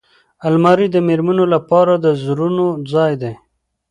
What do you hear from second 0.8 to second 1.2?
د